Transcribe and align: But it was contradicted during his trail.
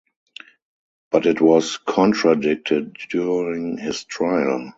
But 1.11 1.27
it 1.27 1.39
was 1.41 1.77
contradicted 1.77 2.93
during 3.11 3.77
his 3.77 4.03
trail. 4.03 4.69